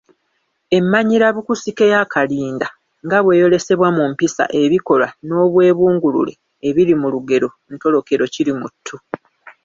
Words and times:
Emmanyirabukusike 0.77 1.85
ya 1.93 2.01
Kalinda 2.13 2.67
nga 3.05 3.17
bw’eyolesebwa 3.23 3.87
mu 3.97 4.03
mpisa, 4.11 4.43
ebikolwa, 4.61 5.09
n’obwebungulule 5.25 6.33
ebiri 6.67 6.93
mu 7.01 7.07
lugero 7.13 7.47
entolokero 7.71 8.23
Kirimuttu. 8.33 8.95